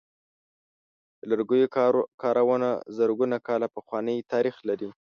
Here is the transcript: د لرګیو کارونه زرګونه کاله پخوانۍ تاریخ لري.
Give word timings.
د 1.19 1.21
لرګیو 1.31 1.71
کارونه 2.23 2.69
زرګونه 2.97 3.37
کاله 3.47 3.67
پخوانۍ 3.75 4.17
تاریخ 4.33 4.55
لري. 4.69 4.89